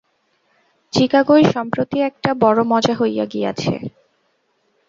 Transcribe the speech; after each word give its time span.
চিকাগোয় 0.93 1.43
সম্প্রতি 1.53 1.97
একটা 2.01 2.29
বড় 2.41 2.59
মজা 2.63 2.93
হইয়া 2.93 3.25
গিয়াছে। 3.25 3.73